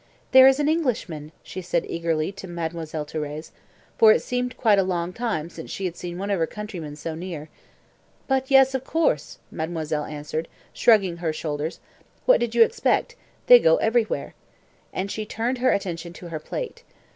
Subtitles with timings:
[0.31, 3.51] "There is an Englishman!" she said eagerly to Mademoiselle Thérèse,
[3.99, 6.95] for it seemed quite a long time since she had seen one of her countrymen
[6.95, 7.49] so near.
[8.27, 11.79] "But, yes, of course," mademoiselle answered, shrugging her shoulders.
[12.25, 13.15] "What did you expect?
[13.45, 14.33] They go everywhere,"
[14.91, 16.81] and she turned her attention to her plate.